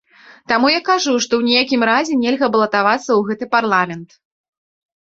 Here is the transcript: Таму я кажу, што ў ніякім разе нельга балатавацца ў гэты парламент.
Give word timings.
Таму 0.51 0.71
я 0.73 0.79
кажу, 0.87 1.13
што 1.25 1.33
ў 1.39 1.43
ніякім 1.49 1.81
разе 1.91 2.13
нельга 2.25 2.51
балатавацца 2.57 3.05
ў 3.15 3.21
гэты 3.31 3.45
парламент. 3.57 4.09